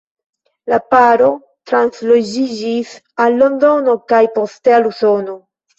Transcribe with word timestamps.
La 0.71 0.79
paro 0.93 1.27
transloĝiĝis 1.73 2.97
al 3.27 3.41
Londono 3.45 3.97
kaj 4.15 4.27
poste 4.41 4.79
al 4.81 4.95
Usono. 4.97 5.43